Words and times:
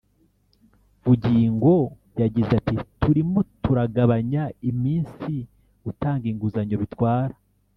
Bugingo 1.03 1.73
yagize 2.21 2.51
ati 2.59 2.75
“Turimo 3.01 3.39
turagabanya 3.63 4.43
iminsi 4.69 5.33
gutanga 5.83 6.23
inguzanyo 6.31 6.75
bitwara 6.83 7.33